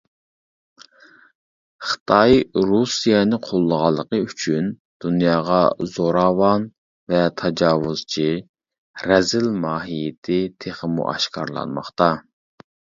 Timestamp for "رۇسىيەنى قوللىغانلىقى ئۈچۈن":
2.69-4.71